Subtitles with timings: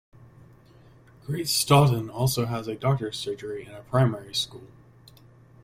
[1.27, 4.65] Great Staughton also has a doctor's surgery and a primary school.